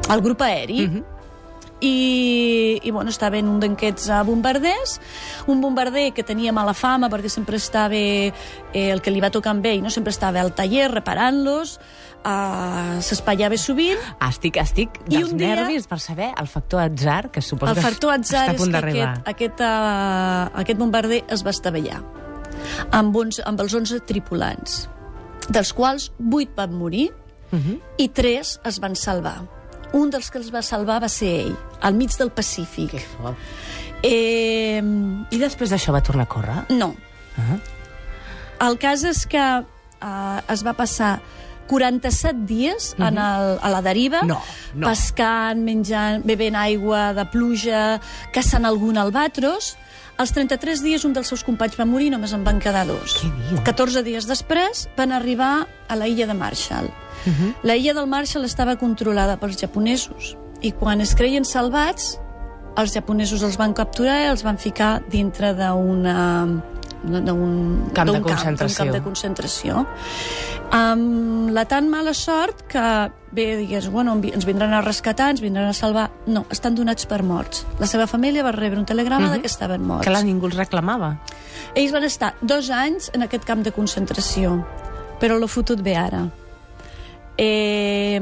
al, 0.08 0.22
grup 0.22 0.42
aeri. 0.42 0.86
I, 1.84 2.80
i 2.80 2.90
bueno, 2.94 3.10
estava 3.10 3.36
en 3.36 3.48
un 3.50 3.58
d'aquests 3.60 4.06
eh, 4.08 4.20
bombarders, 4.24 4.94
un 5.50 5.60
bombarder 5.60 6.12
que 6.16 6.24
tenia 6.24 6.54
mala 6.54 6.72
fama 6.72 7.10
perquè 7.12 7.28
sempre 7.28 7.58
estava, 7.60 7.98
eh, 7.98 8.32
el 8.72 9.02
que 9.04 9.12
li 9.12 9.20
va 9.20 9.32
tocar 9.34 9.52
amb 9.52 9.66
ell, 9.68 9.82
no? 9.84 9.92
sempre 9.92 10.14
estava 10.14 10.40
al 10.40 10.54
taller 10.56 10.86
reparant-los, 10.94 11.76
eh, 12.24 12.98
s'espatllava 13.00 13.56
sovint, 13.56 13.98
Ah, 14.18 14.28
estic, 14.30 14.56
estic 14.56 15.00
I 15.08 15.16
dels 15.18 15.32
un 15.32 15.38
dia- 15.38 15.54
nervis 15.54 15.86
per 15.86 16.00
saber 16.00 16.32
el 16.40 16.46
factor 16.48 16.80
atzar, 16.80 17.30
que 17.30 17.40
suposo 17.42 17.72
el 17.72 17.76
que 17.76 17.82
factor 17.82 18.12
atzar 18.14 18.48
està 18.48 18.54
a 18.54 18.56
punt 18.56 18.72
d'arribar. 18.72 19.08
aquest, 19.24 19.28
aquest, 19.28 19.60
uh, 19.60 20.60
aquest 20.60 20.78
bombarder 20.78 21.24
es 21.28 21.44
va 21.44 21.50
estavellar 21.50 22.02
amb, 22.90 23.14
uns, 23.16 23.40
amb 23.44 23.60
els 23.60 23.74
11 23.74 24.00
tripulants, 24.00 24.88
dels 25.48 25.72
quals 25.72 26.12
8 26.18 26.54
van 26.56 26.72
morir 26.74 27.12
Uh 27.52 27.58
-huh. 27.60 27.80
i 27.98 28.08
3 28.08 28.60
es 28.64 28.80
van 28.80 28.96
salvar. 28.96 29.42
Un 29.92 30.10
dels 30.10 30.28
que 30.30 30.38
els 30.38 30.50
va 30.52 30.60
salvar 30.62 31.00
va 31.02 31.08
ser 31.08 31.28
ell, 31.46 31.56
al 31.80 31.94
mig 31.94 32.10
del 32.16 32.30
Pacífic. 32.32 32.90
Que 32.90 32.98
fort. 32.98 33.36
Eh, 34.02 34.82
I 35.30 35.38
després 35.38 35.70
d'això 35.70 35.92
va 35.92 36.02
tornar 36.02 36.24
a 36.24 36.28
córrer? 36.28 36.64
no. 36.70 36.94
Ah. 37.36 37.58
El 38.68 38.78
cas 38.78 39.02
és 39.04 39.26
que 39.26 39.38
uh, 39.38 40.40
es 40.48 40.62
va 40.64 40.72
passar 40.74 41.20
47 41.66 42.44
dies 42.46 42.94
en 42.98 43.18
el, 43.18 43.58
a 43.60 43.70
la 43.70 43.82
deriva, 43.82 44.22
Mhm. 44.22 44.28
No, 44.28 44.40
no. 44.74 44.86
pescant, 44.88 45.60
menjant, 45.62 46.24
bevent 46.24 46.56
aigua 46.56 47.12
de 47.14 47.24
pluja, 47.26 48.00
caçant 48.32 48.64
algun 48.64 48.98
albatros. 48.98 49.76
Als 50.16 50.30
33 50.32 50.80
dies 50.82 51.04
un 51.04 51.12
dels 51.12 51.26
seus 51.26 51.42
companys 51.42 51.74
va 51.76 51.84
morir, 51.84 52.10
només 52.10 52.32
en 52.32 52.44
van 52.44 52.60
quedar 52.60 52.86
dos. 52.86 53.16
Què 53.18 53.30
dius? 53.50 53.60
14 53.66 54.02
dies 54.06 54.26
després 54.28 54.88
van 54.96 55.10
arribar 55.12 55.66
a 55.88 55.96
la 55.96 56.06
illa 56.06 56.26
de 56.26 56.34
Marshall. 56.34 56.86
Uh 56.86 57.30
Mhm. 57.30 57.34
-huh. 57.34 57.54
La 57.64 57.74
illa 57.76 57.94
del 57.94 58.06
Marshall 58.06 58.44
estava 58.44 58.76
controlada 58.76 59.36
pels 59.38 59.56
japonesos 59.56 60.36
i 60.60 60.70
quan 60.72 61.00
es 61.00 61.14
creien 61.14 61.44
salvats, 61.44 62.20
els 62.76 62.92
japonesos 62.92 63.42
els 63.42 63.56
van 63.56 63.72
capturar 63.72 64.22
i 64.24 64.26
els 64.28 64.42
van 64.42 64.58
ficar 64.58 65.02
dintre 65.08 65.52
d'una 65.54 66.62
d'un 67.04 67.90
Camp 67.94 68.10
de 68.10 68.20
concentració. 68.22 68.84
camp 68.84 68.92
de 68.92 69.02
concentració. 69.02 69.86
Amb 70.74 71.50
la 71.54 71.64
tan 71.66 71.88
mala 71.88 72.14
sort 72.14 72.62
que, 72.66 73.10
bé, 73.30 73.56
digués, 73.56 73.88
bueno, 73.92 74.14
ens 74.16 74.46
vindran 74.46 74.72
a 74.72 74.80
rescatar, 74.82 75.30
ens 75.30 75.40
vindran 75.40 75.68
a 75.68 75.72
salvar... 75.72 76.10
No, 76.26 76.46
estan 76.50 76.74
donats 76.74 77.06
per 77.06 77.22
morts. 77.22 77.66
La 77.78 77.86
seva 77.86 78.06
família 78.06 78.42
va 78.42 78.52
rebre 78.52 78.78
un 78.80 78.86
telegrama 78.86 79.26
uh 79.26 79.30
-huh. 79.30 79.34
de 79.34 79.40
que 79.40 79.46
estaven 79.46 79.82
morts. 79.86 80.04
Que 80.04 80.10
la 80.10 80.22
ningú 80.22 80.46
els 80.46 80.56
reclamava. 80.56 81.20
Ells 81.74 81.92
van 81.92 82.04
estar 82.04 82.34
dos 82.40 82.70
anys 82.70 83.10
en 83.14 83.22
aquest 83.22 83.44
camp 83.44 83.62
de 83.62 83.72
concentració, 83.72 84.64
però 85.20 85.38
l'ho 85.38 85.48
fotut 85.48 85.80
bé 85.82 85.96
ara. 85.96 86.28
Eh, 87.36 88.20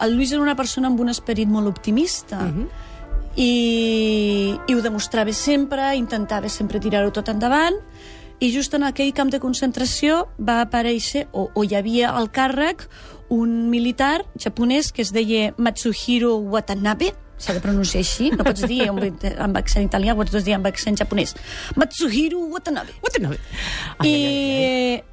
el 0.00 0.16
Lluís 0.16 0.32
era 0.32 0.42
una 0.42 0.56
persona 0.56 0.88
amb 0.88 1.00
un 1.00 1.08
esperit 1.08 1.48
molt 1.48 1.68
optimista 1.68 2.36
Mhm. 2.40 2.68
I, 3.36 4.56
i 4.66 4.74
ho 4.74 4.80
demostrava 4.82 5.32
sempre, 5.32 5.92
intentava 5.96 6.48
sempre 6.48 6.80
tirar-ho 6.82 7.12
tot 7.14 7.30
endavant 7.30 7.78
i 8.40 8.50
just 8.54 8.72
en 8.74 8.86
aquell 8.88 9.12
camp 9.12 9.30
de 9.30 9.38
concentració 9.40 10.24
va 10.40 10.62
aparèixer, 10.64 11.26
o, 11.36 11.50
o 11.52 11.64
hi 11.64 11.74
havia 11.76 12.10
al 12.16 12.30
càrrec, 12.32 12.86
un 13.30 13.68
militar 13.70 14.24
japonès 14.40 14.90
que 14.96 15.04
es 15.04 15.12
deia 15.12 15.52
Matsuhiro 15.60 16.38
Watanabe, 16.50 17.12
s'ha 17.40 17.54
de 17.56 17.60
pronunciar 17.64 18.00
així, 18.00 18.30
no 18.32 18.44
pots 18.44 18.64
dir 18.68 18.86
amb, 18.88 19.04
amb 19.44 19.60
accent 19.60 19.86
italià, 19.86 20.16
pots 20.16 20.34
dir 20.44 20.56
amb 20.56 20.68
accent 20.68 20.98
japonès. 21.00 21.34
Matsuhiro 21.76 22.40
Watanabe. 22.52 22.96
Watanabe. 23.04 23.38
I, 24.08 24.14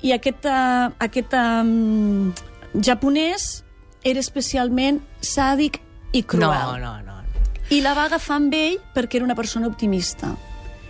i 0.07 0.15
aquest, 0.15 0.47
uh, 0.47 0.87
aquest 1.03 1.35
um, 1.39 2.31
japonès 2.79 3.49
era 4.07 4.23
especialment 4.23 5.03
sàdic 5.19 5.81
i 6.15 6.23
cruel. 6.23 6.47
No, 6.47 6.79
no, 6.79 6.95
no. 7.03 7.06
I 7.69 7.81
la 7.83 7.91
va 7.97 8.05
agafar 8.07 8.37
amb 8.39 8.53
ell 8.55 8.77
perquè 8.95 9.19
era 9.19 9.25
una 9.27 9.35
persona 9.35 9.67
optimista. 9.67 10.31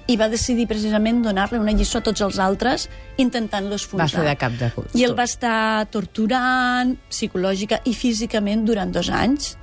I 0.07 0.15
va 0.15 0.29
decidir 0.31 0.67
precisament 0.69 1.24
donar-li 1.25 1.57
una 1.60 1.74
lliçó 1.75 2.00
a 2.00 2.05
tots 2.05 2.22
els 2.24 2.38
altres 2.39 2.86
intentant-lo 3.17 3.74
Va 3.74 3.79
esfonsar. 3.81 4.10
fer 4.22 4.27
de 4.29 4.36
cap 4.39 4.53
de 4.60 4.69
cul. 4.75 4.86
I 4.93 5.03
el 5.03 5.15
va 5.17 5.25
estar 5.27 5.88
torturant 5.91 6.93
psicològica 7.10 7.81
i 7.84 7.93
físicament 7.93 8.63
durant 8.63 8.93
dos 8.93 9.10
anys. 9.10 9.57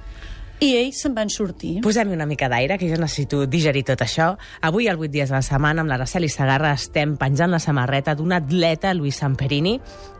I 0.64 0.70
ells 0.78 1.02
se'n 1.02 1.12
van 1.12 1.28
sortir. 1.28 1.74
Posem-hi 1.84 2.14
una 2.16 2.24
mica 2.24 2.48
d'aire, 2.48 2.78
que 2.80 2.88
jo 2.88 2.96
necessito 2.96 3.42
digerir 3.50 3.82
tot 3.84 4.00
això. 4.00 4.30
Avui, 4.64 4.86
al 4.88 4.96
8 4.96 5.12
dies 5.12 5.28
de 5.28 5.36
la 5.36 5.42
setmana, 5.44 5.82
amb 5.82 5.92
l'Araceli 5.92 6.30
Sagarra, 6.32 6.70
estem 6.72 7.18
penjant 7.20 7.52
la 7.52 7.60
samarreta 7.60 8.14
d'un 8.16 8.32
atleta, 8.32 8.94
Luis 8.96 9.18
Samperini, 9.20 9.74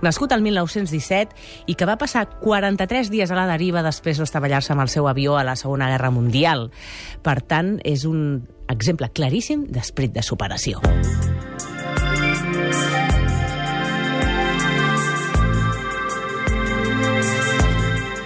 nascut 0.05 0.35
al 0.37 0.45
1917 0.45 1.65
i 1.73 1.79
que 1.79 1.89
va 1.89 1.97
passar 1.97 2.27
43 2.43 3.09
dies 3.15 3.33
a 3.33 3.39
la 3.39 3.47
deriva 3.49 3.81
després 3.87 4.21
d'estavellar-se 4.21 4.75
amb 4.75 4.85
el 4.85 4.93
seu 4.93 5.09
avió 5.09 5.39
a 5.39 5.47
la 5.49 5.57
Segona 5.57 5.89
Guerra 5.95 6.13
Mundial. 6.13 6.69
Per 7.25 7.39
tant, 7.41 7.79
és 7.81 8.05
un 8.05 8.45
exemple 8.69 9.09
claríssim 9.17 9.65
d'esprit 9.73 10.13
de 10.13 10.29
superació. 10.29 10.85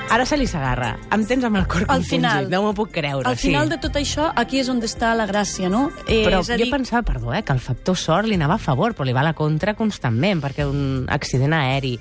Araceli 0.08 0.46
Sagarra, 0.48 0.94
em 1.12 1.24
tens 1.28 1.44
amb 1.44 1.58
el 1.60 1.66
cor 1.68 1.84
Al 1.92 2.02
final. 2.06 2.46
no 2.48 2.62
m'ho 2.64 2.72
puc 2.76 2.90
creure. 2.94 3.28
Al 3.28 3.36
final 3.36 3.68
sí. 3.68 3.74
de 3.74 3.78
tot 3.82 3.98
això, 4.00 4.30
aquí 4.40 4.60
és 4.62 4.70
on 4.72 4.80
està 4.80 5.12
la 5.14 5.26
gràcia, 5.28 5.68
no? 5.68 5.90
Eh, 6.06 6.22
Però 6.24 6.40
és 6.40 6.48
jo 6.48 6.56
dir, 6.56 6.70
pensava, 6.72 7.02
perdó, 7.04 7.34
eh, 7.36 7.42
que 7.44 7.52
el 7.52 7.60
factor 7.60 7.96
sort 7.96 8.26
li 8.28 8.38
anava 8.40 8.56
a 8.56 8.62
favor, 8.62 8.94
però 8.96 9.04
li 9.04 9.12
va 9.12 9.20
a 9.20 9.28
la 9.30 9.34
contra 9.36 9.74
constantment, 9.76 10.40
perquè 10.40 10.64
un 10.64 11.04
accident 11.12 11.52
aeri, 11.52 11.98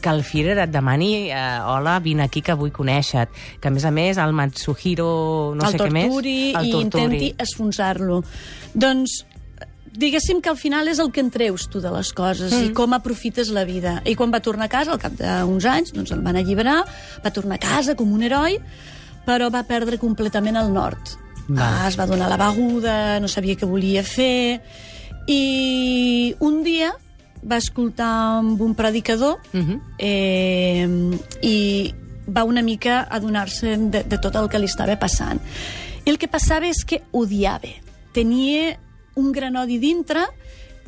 que 0.00 0.08
el 0.08 0.22
Führer 0.24 0.56
et 0.64 0.70
demani 0.72 1.28
eh, 1.28 1.60
hola, 1.68 1.98
vine 2.00 2.24
aquí 2.24 2.40
que 2.40 2.54
vull 2.56 2.72
conèixer 2.72 3.26
que 3.60 3.68
a 3.68 3.70
més 3.70 3.84
a 3.84 3.90
més 3.92 4.16
el 4.16 4.32
Matsuhiro 4.32 5.52
no 5.54 5.66
el 5.66 5.74
sé 5.74 5.78
què 5.82 5.90
més, 5.92 6.08
torturi 6.08 6.36
el 6.56 6.64
i 6.64 6.72
torturi. 6.72 7.02
intenti 7.04 7.34
esfonsar-lo. 7.44 8.22
Doncs 8.72 9.26
diguéssim 9.96 10.40
que 10.40 10.50
al 10.50 10.56
final 10.56 10.88
és 10.88 11.00
el 11.02 11.10
que 11.12 11.20
en 11.20 11.30
treus 11.30 11.66
tu 11.70 11.80
de 11.82 11.90
les 11.90 12.12
coses 12.12 12.52
mm. 12.52 12.70
i 12.70 12.74
com 12.76 12.92
aprofites 12.94 13.50
la 13.54 13.64
vida. 13.64 14.00
I 14.04 14.14
quan 14.14 14.32
va 14.32 14.40
tornar 14.40 14.68
a 14.68 14.72
casa, 14.72 14.92
al 14.94 15.00
cap 15.02 15.16
d'uns 15.18 15.66
anys, 15.66 15.92
doncs 15.96 16.12
el 16.14 16.22
van 16.22 16.38
alliberar, 16.38 16.84
va 17.24 17.32
tornar 17.34 17.58
a 17.58 17.64
casa 17.64 17.96
com 17.98 18.12
un 18.12 18.22
heroi, 18.22 18.60
però 19.26 19.50
va 19.52 19.64
perdre 19.68 19.98
completament 19.98 20.56
el 20.56 20.72
nord. 20.72 21.16
Va. 21.50 21.82
Ah, 21.82 21.88
es 21.88 21.98
va 21.98 22.06
donar 22.06 22.28
la 22.30 22.38
beguda, 22.38 23.18
no 23.20 23.28
sabia 23.28 23.56
què 23.58 23.66
volia 23.66 24.04
fer, 24.06 24.60
i 25.26 26.34
un 26.40 26.62
dia 26.62 26.92
va 27.42 27.56
escoltar 27.56 28.10
amb 28.40 28.60
un 28.60 28.74
predicador 28.74 29.38
Mhm. 29.52 29.80
eh, 29.98 30.88
i 31.42 31.94
va 32.28 32.44
una 32.44 32.62
mica 32.62 33.06
adonar-se 33.10 33.76
de, 33.76 34.04
de 34.04 34.18
tot 34.18 34.36
el 34.36 34.48
que 34.48 34.58
li 34.58 34.66
estava 34.66 34.96
passant. 34.98 35.40
I 36.04 36.10
el 36.10 36.18
que 36.18 36.28
passava 36.28 36.66
és 36.68 36.84
que 36.84 37.02
odiava. 37.12 37.72
Tenia 38.12 38.78
un 39.20 39.32
gran 39.32 39.56
odi 39.60 39.78
dintre 39.78 40.26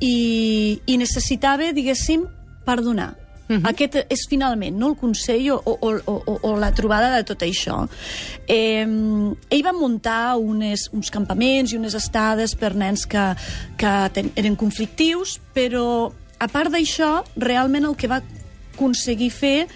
i, 0.00 0.80
i 0.86 0.96
necessitava, 0.98 1.72
diguéssim, 1.76 2.24
perdonar. 2.66 3.12
Uh 3.48 3.56
-huh. 3.58 3.68
Aquest 3.68 4.06
és 4.08 4.26
finalment 4.28 4.76
no 4.78 4.88
el 4.88 4.96
consell 4.96 5.50
o, 5.50 5.60
o, 5.64 5.76
o, 6.06 6.22
o, 6.26 6.38
o 6.42 6.56
la 6.56 6.72
trobada 6.72 7.14
de 7.16 7.22
tot 7.24 7.42
això. 7.42 7.88
Eh, 8.46 8.86
ell 9.50 9.64
va 9.64 9.72
muntar 9.72 10.36
unes, 10.38 10.88
uns 10.92 11.10
campaments 11.10 11.72
i 11.72 11.76
unes 11.76 11.94
estades 11.94 12.54
per 12.54 12.74
nens 12.74 13.06
que, 13.06 13.34
que 13.76 14.10
ten, 14.12 14.30
eren 14.34 14.56
conflictius, 14.56 15.40
però 15.54 16.12
a 16.38 16.48
part 16.48 16.70
d'això, 16.72 17.22
realment 17.36 17.84
el 17.84 17.96
que 17.96 18.08
va 18.08 18.22
aconseguir 18.74 19.30
fer 19.30 19.68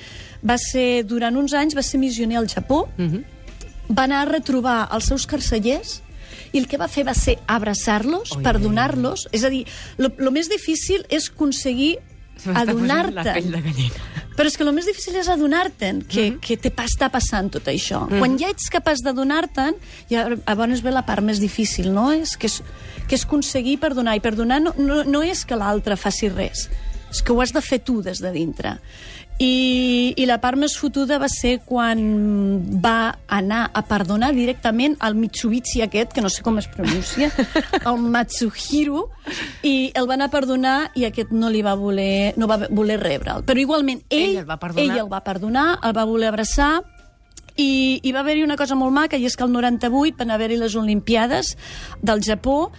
va 0.42 0.56
ser, 0.58 1.04
durant 1.04 1.36
uns 1.36 1.52
anys, 1.52 1.74
va 1.74 1.82
ser 1.82 1.98
missioner 2.00 2.38
al 2.38 2.48
Japó, 2.48 2.88
Uh 2.98 3.04
-huh. 3.04 3.24
va 3.88 4.04
anar 4.04 4.22
a 4.22 4.30
retrobar 4.30 4.88
els 4.92 5.04
seus 5.04 5.26
carcellers 5.26 6.02
i 6.56 6.62
el 6.62 6.66
que 6.66 6.78
va 6.80 6.88
fer 6.88 7.04
va 7.06 7.14
ser 7.14 7.36
abraçar-los, 7.46 8.32
perdonar-los. 8.42 9.28
És 9.36 9.44
a 9.44 9.50
dir, 9.52 9.66
el 10.00 10.30
més 10.32 10.48
difícil 10.48 11.04
és 11.12 11.28
aconseguir 11.30 11.98
adonar-te. 12.54 13.34
Però 14.36 14.44
és 14.50 14.56
que 14.58 14.64
el 14.66 14.72
més 14.76 14.84
difícil 14.84 15.14
és 15.16 15.28
adonar-te'n 15.32 16.02
que, 16.06 16.30
Mhm. 16.32 16.40
que 16.44 16.56
te 16.58 16.70
pa- 16.70 16.84
està 16.84 17.08
passant 17.10 17.50
tot 17.50 17.64
això. 17.72 18.06
Quan 18.18 18.36
ja 18.38 18.50
ets 18.50 18.68
capaç 18.70 19.00
d'adonar-te'n, 19.02 19.74
ja 20.10 20.28
llavors 20.28 20.82
ve 20.82 20.90
la 20.92 21.06
part 21.06 21.22
més 21.22 21.40
difícil, 21.40 21.90
no? 21.94 22.12
És 22.12 22.36
que 22.36 22.46
és, 22.46 22.62
que 23.08 23.14
és 23.14 23.24
aconseguir 23.24 23.78
perdonar. 23.80 24.14
I 24.16 24.20
perdonar 24.20 24.60
no, 24.60 24.74
no, 24.76 25.04
no 25.04 25.22
és 25.22 25.44
que 25.46 25.56
l'altre 25.56 25.96
faci 25.96 26.28
res, 26.28 26.68
és 27.16 27.22
que 27.24 27.32
ho 27.34 27.40
has 27.42 27.52
de 27.56 27.64
fer 27.64 27.80
tu 27.84 28.02
des 28.04 28.20
de 28.22 28.30
dintre. 28.34 28.76
I, 29.36 30.14
I 30.16 30.24
la 30.24 30.38
part 30.40 30.56
més 30.56 30.78
fotuda 30.80 31.18
va 31.20 31.28
ser 31.28 31.58
quan 31.68 31.98
va 32.80 33.18
anar 33.28 33.66
a 33.76 33.82
perdonar 33.84 34.30
directament 34.32 34.94
al 35.04 35.12
Mitsubishi 35.18 35.82
aquest, 35.84 36.14
que 36.16 36.24
no 36.24 36.30
sé 36.32 36.40
com 36.46 36.56
es 36.56 36.68
pronuncia, 36.72 37.28
el 37.90 38.00
Matsuhiro, 38.00 39.10
i 39.60 39.92
el 39.92 40.08
va 40.08 40.16
anar 40.16 40.30
a 40.30 40.32
perdonar 40.32 40.76
i 40.96 41.04
aquest 41.04 41.34
no 41.36 41.50
li 41.52 41.60
va 41.66 41.74
voler, 41.76 42.32
no 42.40 42.48
va 42.48 42.62
voler 42.70 42.96
rebre'l. 43.02 43.44
Però 43.44 43.60
igualment 43.60 44.00
ell, 44.08 44.30
Ell 44.38 44.42
el 44.46 44.48
va 44.48 44.56
perdonar. 44.62 44.86
ell 44.88 45.04
el 45.04 45.12
va 45.12 45.20
perdonar, 45.26 45.66
el 45.84 45.96
va 46.00 46.08
voler 46.08 46.32
abraçar, 46.32 46.72
i, 47.56 48.00
i 48.02 48.12
va 48.12 48.20
haver-hi 48.20 48.44
una 48.44 48.56
cosa 48.56 48.74
molt 48.76 48.92
maca, 48.92 49.16
i 49.16 49.26
és 49.26 49.36
que 49.36 49.44
el 49.44 49.52
98 49.52 50.16
van 50.18 50.30
haver-hi 50.30 50.56
les 50.60 50.76
Olimpiades 50.76 51.56
del 52.02 52.20
Japó, 52.22 52.70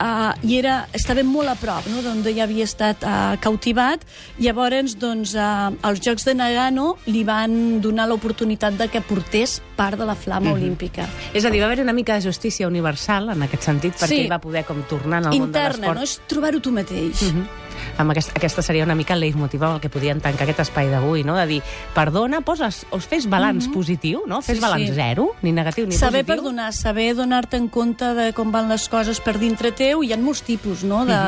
uh, 0.00 0.32
i 0.46 0.58
era, 0.58 0.86
estava 0.96 1.22
molt 1.24 1.48
a 1.48 1.54
prop, 1.58 1.86
no?, 1.92 2.02
d'on 2.04 2.22
ja 2.26 2.44
havia 2.44 2.64
estat 2.64 3.04
uh, 3.06 3.36
cautivat. 3.40 4.04
Llavors, 4.42 4.96
doncs, 5.00 5.34
uh, 5.34 5.72
als 5.86 6.02
Jocs 6.04 6.26
de 6.28 6.34
Nagano 6.36 6.96
li 7.06 7.24
van 7.24 7.80
donar 7.80 8.08
l'oportunitat 8.10 8.76
de 8.76 8.88
que 8.92 9.00
portés 9.00 9.60
part 9.76 9.98
de 9.98 10.06
la 10.08 10.14
flama 10.14 10.52
olímpica. 10.52 11.06
És 11.32 11.44
a 11.44 11.50
dir, 11.50 11.60
va 11.60 11.66
haver 11.70 11.82
una 11.84 11.94
mica 11.96 12.14
de 12.16 12.24
justícia 12.28 12.68
universal 12.68 13.30
en 13.32 13.42
aquest 13.48 13.62
sentit, 13.68 13.94
perquè 13.96 14.08
Sí. 14.08 14.20
ell 14.24 14.32
va 14.32 14.40
poder 14.40 14.64
com 14.64 14.82
tornar 14.88 15.22
en 15.22 15.32
el 15.32 15.38
món 15.38 15.52
de 15.52 15.58
Interna, 15.58 15.92
l'esport. 15.92 15.96
no? 15.96 16.02
És 16.02 16.20
trobar-ho 16.26 16.60
tu 16.60 16.72
mateix. 16.72 17.22
Mhm. 17.22 17.46
Amb 17.98 18.12
aquest, 18.12 18.34
aquesta 18.36 18.60
seria 18.60 18.84
una 18.84 18.94
mica 18.94 19.14
el 19.14 19.20
leitmotiv 19.24 19.62
amb 19.64 19.76
el 19.76 19.80
que 19.80 19.88
podien 19.88 20.20
tancar 20.20 20.44
aquest 20.44 20.60
espai 20.66 20.90
d'avui, 20.92 21.22
no? 21.24 21.36
De 21.38 21.46
dir, 21.48 21.62
perdona, 21.94 22.42
poses, 22.44 22.82
o 22.92 22.98
fes 23.00 23.24
balanç 23.32 23.70
positiu, 23.72 24.24
no? 24.28 24.42
Fes 24.44 24.58
Sí, 24.58 24.62
balanç 24.62 24.90
sí. 24.90 24.94
zero, 24.98 25.30
ni 25.40 25.52
negatiu 25.56 25.86
ni 25.86 25.96
saber 25.96 26.20
positiu. 26.24 26.34
perdonar, 26.34 26.72
saber 26.76 27.14
donar-te 27.16 27.56
en 27.56 27.68
compte 27.72 28.12
de 28.18 28.32
com 28.36 28.52
van 28.52 28.68
les 28.68 28.84
coses 28.92 29.20
per 29.20 29.38
dintre 29.40 29.72
teu, 29.72 30.02
hi 30.04 30.12
ha 30.12 30.18
molts 30.20 30.42
tipus 30.44 30.84
no? 30.84 31.06
de, 31.08 31.20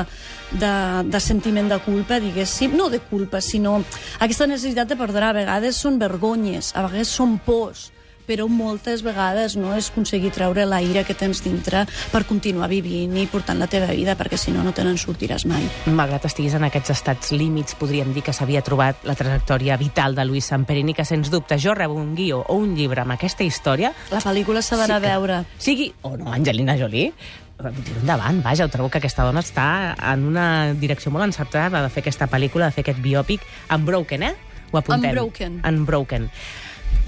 de, 0.60 0.72
de 1.08 1.20
sentiment 1.20 1.68
de 1.72 1.78
culpa, 1.80 2.20
diguéssim, 2.20 2.76
no 2.76 2.90
de 2.92 3.00
culpa, 3.00 3.40
sinó 3.40 3.78
aquesta 4.20 4.46
necessitat 4.46 4.88
de 4.92 4.96
perdonar. 5.00 5.30
A 5.32 5.38
vegades 5.40 5.76
són 5.80 5.96
vergonyes, 5.98 6.74
a 6.76 6.82
vegades 6.84 7.08
són 7.08 7.38
pors, 7.38 7.88
però 8.28 8.44
moltes 8.52 9.00
vegades 9.02 9.54
no 9.56 9.70
és 9.74 9.88
aconseguir 9.88 10.28
treure 10.36 10.66
la 10.68 10.82
ira 10.84 11.00
que 11.08 11.14
tens 11.16 11.40
dintre 11.42 11.86
per 12.12 12.26
continuar 12.28 12.68
vivint 12.68 13.16
i 13.16 13.24
portant 13.26 13.56
la 13.58 13.66
teva 13.72 13.88
vida, 13.96 14.14
perquè 14.20 14.36
si 14.36 14.52
no, 14.52 14.60
no 14.62 14.74
te 14.76 14.84
n'en 14.84 14.98
sortiràs 15.00 15.46
mai. 15.48 15.64
Malgrat 15.88 16.26
estiguis 16.28 16.52
en 16.58 16.66
aquests 16.68 16.92
estats 16.92 17.32
límits, 17.32 17.74
podríem 17.80 18.12
dir 18.12 18.22
que 18.26 18.34
s'havia 18.36 18.60
trobat 18.66 19.00
la 19.08 19.16
trajectòria 19.16 19.78
vital 19.80 20.14
de 20.14 20.26
Luis 20.28 20.44
Samperini, 20.52 20.92
que 20.94 21.06
sens 21.08 21.30
dubte 21.32 21.56
jo 21.58 21.72
rebo 21.74 21.94
un 21.96 22.14
guió 22.14 22.42
o 22.46 22.58
un 22.60 22.74
llibre 22.76 23.00
amb 23.06 23.16
aquesta 23.16 23.44
història, 23.48 23.94
La 24.12 24.20
pel·lícula 24.20 24.60
s'ha 24.62 24.76
d'anar 24.76 25.00
Sí 25.00 25.04
a 25.06 25.08
que- 25.08 25.14
veure. 25.16 25.44
sigui 25.58 25.92
o 26.02 26.16
no 26.18 26.30
Angelina 26.32 26.76
Jolie, 26.76 27.14
tiro 27.58 28.00
endavant, 28.02 28.42
vaja, 28.44 28.66
ho 28.66 28.68
trobo 28.68 28.90
que 28.90 28.98
aquesta 28.98 29.24
dona 29.24 29.40
està 29.40 29.96
en 30.12 30.24
una 30.28 30.74
direcció 30.74 31.10
molt 31.10 31.24
encertada 31.24 31.80
de 31.82 31.88
fer 31.88 32.02
aquesta 32.04 32.28
pel·lícula, 32.28 32.66
de 32.66 32.72
fer 32.76 32.84
aquest 32.84 33.00
biòpic, 33.00 33.40
Unbroken, 33.74 34.22
eh? 34.22 34.34
Ho 34.70 34.76
apuntem. 34.78 35.10
Unbroken. 35.10 35.62
Unbroken. 35.64 36.30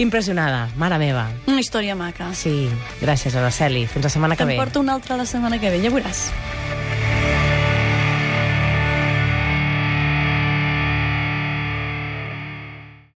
Impressionada, 0.01 0.63
mare 0.81 0.97
meva. 0.97 1.27
Una 1.45 1.61
història 1.61 1.93
maca. 1.95 2.31
Sí, 2.33 2.65
gràcies, 3.03 3.35
Araceli. 3.37 3.85
Fins 3.85 4.07
la 4.07 4.09
setmana 4.09 4.35
que 4.35 4.41
Te'n 4.47 4.55
ve. 4.55 4.57
porto 4.57 4.81
una 4.81 4.95
altra 4.97 5.15
la 5.19 5.27
setmana 5.29 5.59
que 5.61 5.69
ve, 5.69 5.77
ja 5.83 5.91
veuràs. 5.93 6.23